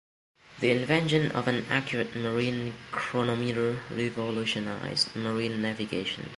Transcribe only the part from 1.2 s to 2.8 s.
of an accurate marine